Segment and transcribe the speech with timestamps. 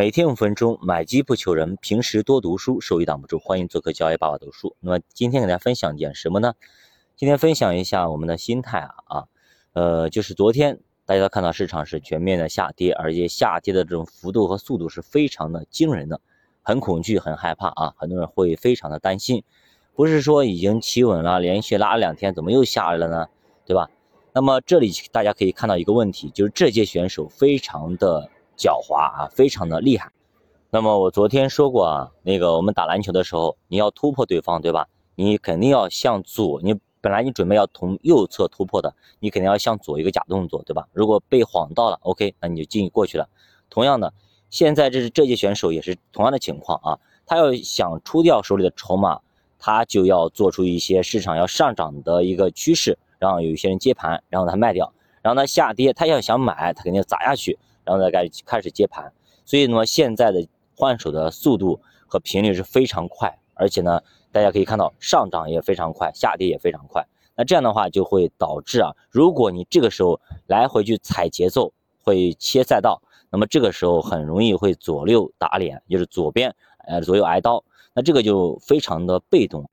[0.00, 3.38] 每天五分钟，买机不求人，平时多读书，收益挡不住。
[3.38, 4.74] 欢迎做客交易爸爸读书。
[4.80, 6.54] 那么今天给大家分享点什么呢？
[7.16, 9.24] 今天分享一下我们的心态啊啊，
[9.74, 16.18] 呃，就是昨天大家都看到市场是全面的下跌，而且下跌的这种幅度和速度是非常的惊人的，
[16.62, 19.44] 很恐惧，很害怕啊，很多人会非常的担心，
[19.94, 23.26] 不是说已经企稳了，连续拉了两天，怎么又下来了呢？
[23.66, 23.90] 对吧？
[24.32, 28.30] 那么这里大家可以看到一个问题，就是这届选手非常的。
[28.60, 30.12] 狡猾啊，非常的厉害。
[30.68, 34.86] 那么我昨天说过啊，那个我们打篮球的时候，你要突破对方，对吧？
[35.14, 40.86] 你肯定要向左，你本来你准备要从右侧突破的，你肯定要向左一个假动作，对吧？
[40.92, 43.26] 如果被晃到了，OK，那你就进过去了。
[43.70, 44.12] 同样的，
[44.50, 49.20] 现在这是这届选手也是同样的情况啊，他要想出掉手里的筹码，
[49.58, 54.92] 他就要做出一些市场要上涨的一个趋势，然后有一些人接盘，然后他卖掉，
[55.22, 57.58] 然后他下跌，他要想买，他肯定砸下去。
[57.84, 59.12] 然后再开开始接盘，
[59.44, 64.00] 所以呢，现在的换手的速度和频率是非常快，而且呢，
[64.30, 67.06] 大家可以看到上涨也非常快，下跌也非常快。
[67.36, 71.72] 那这样的话就会导致啊，如果你这个时候来回去踩节奏，
[72.02, 76.54] 会切赛道，那么这个时候很容易会左右打脸，就是左边
[76.86, 79.68] 呃左右挨刀，那这个就非常的被动。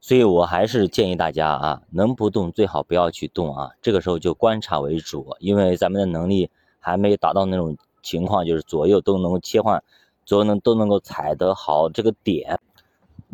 [0.00, 6.50] 所以我还是建议大家啊，能不动最好不要去动啊，这个时候就观察为主，因为咱们的能力。
[6.80, 9.82] 还没达到那种情况，就是左右都能够切换，
[10.24, 12.58] 左右能都能够踩得好这个点，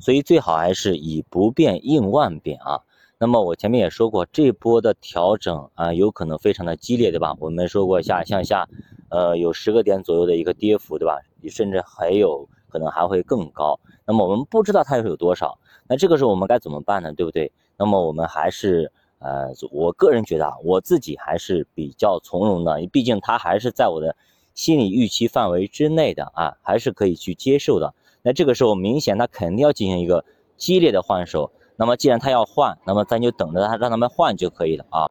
[0.00, 2.80] 所以最好还是以不变应万变啊。
[3.18, 7.34] 那么我前面也说过，这波的调整啊，有可能非常的激烈，对吧？
[7.38, 8.68] 我们说过下向下，
[9.08, 11.18] 呃，有十个点左右的一个跌幅，对吧？
[11.48, 13.78] 甚至还有可能还会更高。
[14.04, 17.12] 那么我们不知道它又有多少，那这个时候我们该怎么办呢？
[17.12, 17.50] 对不对？
[17.78, 18.90] 那么我们还是。
[19.18, 24.14] 呃，我个人觉得啊，我自己还是比较从容的，毕竟它还是在我的
[24.54, 27.94] 心理预期范围之内的啊，还是可以去接受的。
[28.22, 30.24] 那这个时候明显他肯定要进行一个
[30.56, 35.10] 激烈的换手，那么既然他要换，那么咱就等着他让他们换就可以了啊。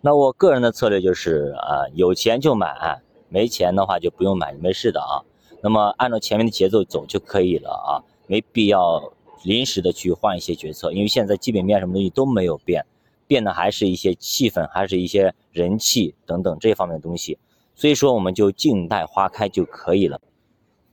[0.00, 5.24] 那我个人的策略就是啊，有钱就买，没钱的话就不用买，没事的啊。
[5.62, 9.12] 那么按照前面的节奏走就可以了啊，没必要
[9.42, 12.84] 临时的去换一些决策，因为现在基本面什么东西都没有变。
[13.26, 17.38] 变的还是一些气氛，还是一些人气等等这方面的东西，
[17.74, 20.20] 所以说我们就静待花开就可以了。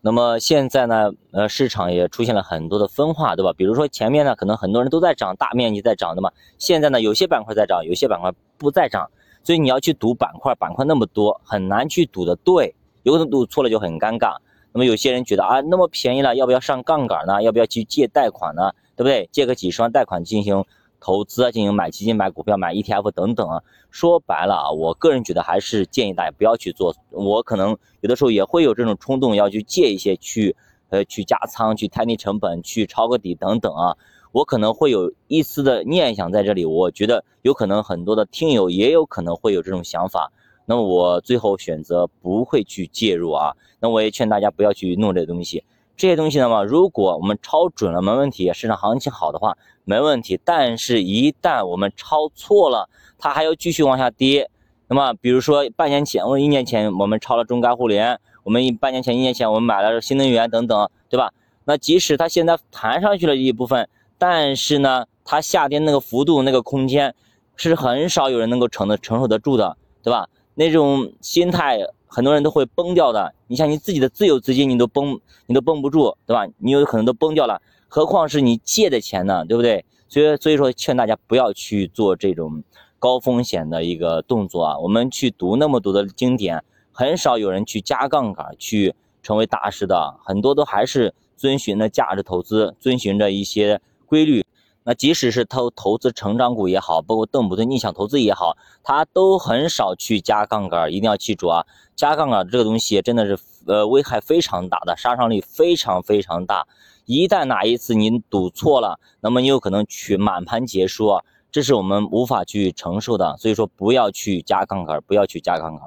[0.04, 3.54] 那么现在呢，呃，市场也出现了很多的分化，对吧？
[3.54, 6.32] 比如说前面呢，可能很多人都在涨，大面积在涨的嘛。
[6.58, 9.12] 现在呢，有些板块在涨，有些板块不在涨，
[9.44, 14.38] 所以你要去赌板块，板块那么多，很难去赌的对，有可能赌错了就很尴尬。
[14.74, 17.44] 那么有些人觉得啊，那么便宜了，要不要上杠杆呢？
[17.44, 18.72] 要不要去借贷款呢？
[18.96, 19.30] 对不对？
[19.32, 20.66] 借个几十万贷款进行。
[21.02, 26.96] 投资啊进行买基金、买股票、买 ETF 等等啊，说白了啊，我个人觉得还是建议大家不要去做。
[27.10, 30.56] 我可能有的时候也会有这种冲动，要去借一些去，
[30.90, 33.98] 呃，去加仓、去摊低成本、去抄个底等等啊。
[34.32, 40.32] 我可能会有一丝的念想在这里，我觉得有可能很多的听友也有可能会有这种想法。
[40.66, 43.58] 那么我最后选择不会去介入啊。
[43.80, 45.64] 那我也劝大家不要去弄这东西。
[46.02, 50.40] 这些东西呢嘛，如果我们抄准了没问题，市场行情好的话没问题。
[50.44, 52.90] 但是，一旦我们抄错了，
[53.20, 54.50] 它还要继续往下跌。
[54.88, 61.32] 那么，比如说半年前或者一年前我们抄了中概互联，我们一半年前、一年前我们买了新能源等等，对吧？
[61.66, 67.14] 那即使它现在弹上去了一部分，但是呢，它下跌那个幅度、那个空间
[67.56, 70.28] 是很少有人能够承的承受得住的，对吧？
[70.56, 71.78] 那种心态。
[72.14, 76.46] 很多人都会崩掉的，你像你自己的自有资金，你都崩，你都绷不住，对吧？
[76.58, 79.86] 你有可能都崩掉了，何况是你借的钱呢，对不对？
[80.10, 82.64] 所以，所以说劝大家不要去做这种
[83.00, 84.78] 高风险的一个动作啊。
[84.78, 86.62] 我们去读那么多的经典，
[86.92, 88.94] 很少有人去加杠杆去
[89.24, 94.46] 成为大师的，很多都还是遵循着价值投资，遵循着一些规律。
[94.84, 100.92] 那即使是投投资成长股也好，包括邓普顿逆向投资也好，他都很少去加杠杆。
[100.92, 101.64] 一定要记住啊，
[101.96, 103.38] 加杠杆这个东西真的是
[103.68, 106.66] 呃危害非常大的，杀伤力非常非常大。
[107.06, 113.38] 一旦哪一次您赌错了，那么你有可能去满盘结束啊，这是我们无法去承受的。
[113.38, 115.86] 所以说不要去加杠杆，不要去加杠杆。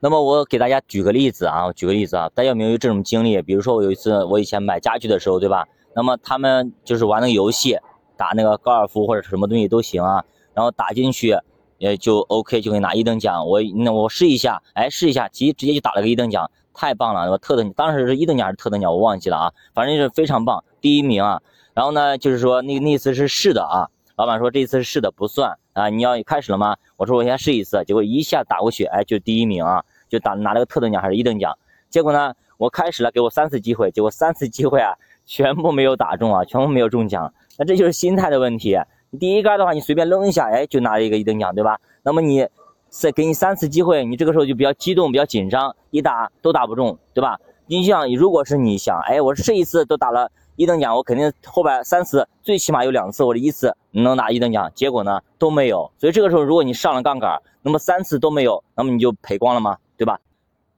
[0.00, 3.42] 那么我给大家举个例子啊，举个例子啊，大家有没有这种经历？
[3.42, 5.66] 比如说我有一次我以前买家具的时候，对吧？
[5.94, 7.78] 那么他们就是玩那个游戏。
[8.16, 10.24] 打那个高尔夫或者什么东西都行啊，
[10.54, 11.36] 然后打进去
[11.78, 13.46] 也就 OK，就可以拿一等奖。
[13.46, 21.40] 我那我试一下，哎，试一下，直直接就打了个一等奖，太棒了，特等，当时是一等奖还是特等奖，我忘记了啊，反正是非常棒，第一名啊。
[21.74, 26.76] 然后呢，就是说那那次是试的啊，老板说这次是试的不算啊，你要开始了吗？
[26.96, 31.56] 我说我先试一次，结果一下打过去，哎，就第一名啊，就打拿了个特等奖还是一等奖。
[31.90, 32.34] 结果呢？
[32.58, 34.94] 我开始了，给我三次机会，结果三次机会啊，
[35.32, 37.32] 全部没有打中啊，全部没有中奖。
[37.56, 38.78] 那这就是心态的问题。
[39.08, 41.78] 你第一杆的话，你随便扔一下，哎，就拿了一个一等奖，对吧？
[42.02, 42.46] 那么你
[42.90, 47.38] 再给你三次机会，你这个时候就比较激动，比较紧张，一打都打不中，对吧？
[47.64, 55.90] 你想，如果是你想，哎，我这一次都打了一等奖，我肯定后边三次最起码有两次我这一次能拿一等奖，结果呢都没有。
[55.96, 59.78] 所以这个时候，如果你上了杠杆，那么三次都没有，那么你就赔光了吗？
[59.96, 60.18] 对吧？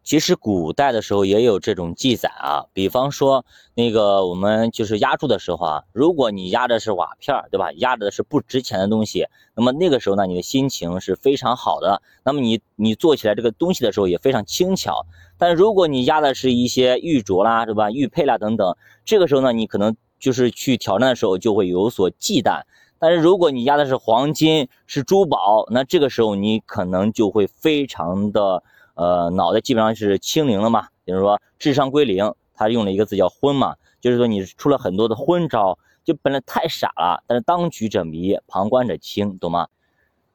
[0.04, 7.72] 其实古代的时候也有这种记载啊，比方说那个我们就是压铸的时候啊，如果你压的是瓦片，对吧？
[7.72, 15.06] 压的是不值钱的东西，那么那个时候呢，你的心情是非常好的，那么你你做起来这个东西的时候也非常轻巧。
[15.38, 17.90] 但如果你压的是一些玉镯啦，对吧？
[17.90, 22.60] 玉佩啦等等，这个时候呢，你可能就是去挑战的时候就会有所忌惮。
[22.98, 28.62] 但是如果你压的是黄金，是珠宝，那这个时候你可能就会非常的。
[28.94, 32.34] 呃，脑袋基本上是清零了嘛，就是说智商归零。
[32.56, 37.24] 他用了一个字叫昏嘛，就是说你出了很多的昏招，就本来太傻了。
[37.26, 39.66] 但是当局者迷，旁观者清，懂吗？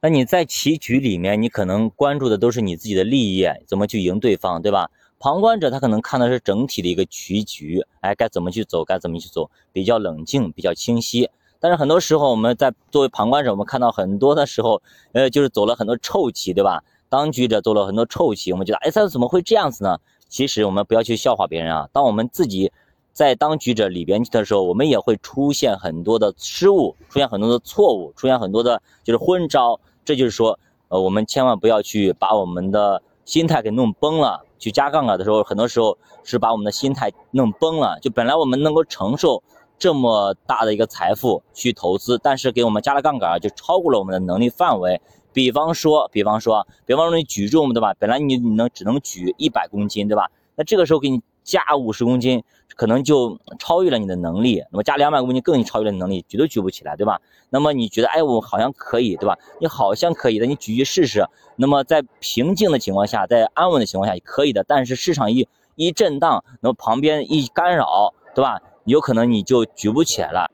[0.02, 4.90] 那你在棋局里面，你可能关注的都是你自己的利益，怎么去赢对方，对吧？
[5.18, 11.30] 旁观者他可能看的是整体的一个棋局，哎，该怎么去走，该怎么去走，比较冷静，比较清晰。
[11.58, 14.82] 但是很多时候我们在作为旁观者，我们看到很多的时候，
[15.12, 16.84] 呃，就是走了很多臭棋，对吧？
[17.10, 19.98] 当局者做了很多臭棋，我们觉得，哎，他怎么会这样子呢？
[20.28, 21.88] 其实我们不要去笑话别人啊。
[21.92, 22.70] 当我们自己
[23.12, 29.78] 在当局者里边的时候，我们也会出现很多的失误，出现很多的错误，出现很多的就是昏招。
[30.04, 30.58] 这就是说，
[30.88, 34.46] 呃，我们千万不要去把我们的心态给弄崩了。
[34.60, 37.98] 去加杠杆的时候，很多时候是把我们的心态弄崩了。
[38.00, 39.42] 就本来我们能够承受
[39.78, 45.00] 这么大的一个财富去投资，但是给我们加了杠杆，就超过了我们的能力范围。
[45.32, 47.94] 比方说，比方说，比方说你举重对吧？
[47.98, 50.30] 本来你你能只能举一百公斤对吧？
[50.56, 52.42] 那这个时候给你加五十公斤，
[52.76, 54.62] 可能就超越了你的能力。
[54.70, 57.20] 那么加两百公斤更超越了能力，举都举不起来对吧？
[57.48, 59.36] 那么你觉得，哎，我好像可以对吧？
[59.60, 61.24] 你好像可以的，你举一试试。
[61.56, 64.64] 那么在平静的情况下，在安稳的情况下可以的。
[64.66, 68.60] 但是市场一一震荡，那么旁边一干扰对吧？
[68.84, 70.50] 有可能你就举不起来了。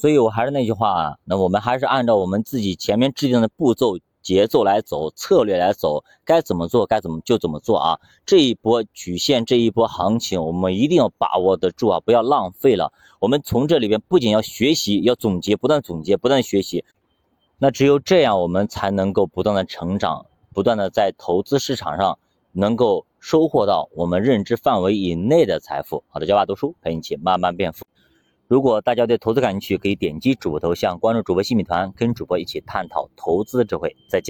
[0.00, 8.00] 所以，我还是那句话啊，那我们还是按照我们自己前面制定的步骤、节奏来走，策略来走，该怎么做，该怎么就怎么做啊。
[8.24, 12.94] 这一波曲线，这一波行情，我们一定要把握得住啊，不要浪费了。
[13.18, 16.82] 我们从这里边不仅要学习，要总结，不断总结，不断学习。
[17.58, 20.24] 那只有这样，我们才能够不断的成长，
[20.54, 22.18] 不断的在投资市场上
[22.52, 26.02] 能够收获到我们认知范围以内的财富。
[26.08, 27.84] 好的，教爸读书陪你一起慢慢变富。
[28.50, 33.94] 如果大家对投资感兴趣，可以点击主播头像，关注主播新米团，跟主播一起探讨投资智慧。
[34.08, 34.28] 再见。